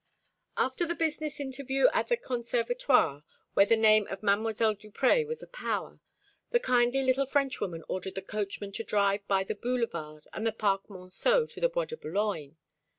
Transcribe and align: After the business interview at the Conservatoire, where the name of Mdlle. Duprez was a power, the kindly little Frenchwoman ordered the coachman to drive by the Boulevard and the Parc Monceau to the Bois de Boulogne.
After 0.57 0.87
the 0.87 0.95
business 0.95 1.39
interview 1.39 1.85
at 1.93 2.07
the 2.07 2.17
Conservatoire, 2.17 3.23
where 3.53 3.67
the 3.67 3.75
name 3.77 4.07
of 4.07 4.21
Mdlle. 4.21 4.79
Duprez 4.79 5.27
was 5.27 5.43
a 5.43 5.47
power, 5.47 5.99
the 6.49 6.59
kindly 6.59 7.03
little 7.03 7.27
Frenchwoman 7.27 7.83
ordered 7.87 8.15
the 8.15 8.23
coachman 8.23 8.71
to 8.71 8.83
drive 8.83 9.27
by 9.27 9.43
the 9.43 9.53
Boulevard 9.53 10.27
and 10.33 10.43
the 10.43 10.53
Parc 10.53 10.87
Monceau 10.89 11.45
to 11.45 11.61
the 11.61 11.69
Bois 11.69 11.85
de 11.85 11.97
Boulogne. 11.97 12.57